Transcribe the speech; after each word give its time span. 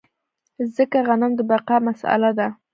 ځکه 0.75 0.97
غنم 1.07 1.31
د 1.35 1.39
بقا 1.49 1.77
مسئله 1.87 2.29
ده. 2.39 2.47